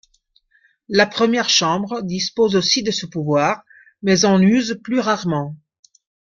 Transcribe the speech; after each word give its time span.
La 0.89 1.05
Première 1.05 1.51
Chambre 1.51 2.01
dispose 2.01 2.55
aussi 2.55 2.81
de 2.81 2.89
ce 2.89 3.05
pouvoir, 3.05 3.63
mais 4.01 4.25
en 4.25 4.41
use 4.41 4.79
plus 4.83 4.99
rarement. 4.99 5.55